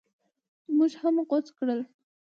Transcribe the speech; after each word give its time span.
موږ 0.77 0.91
هم 1.01 1.15
غوڅ 1.29 1.47
کړل. 1.57 1.79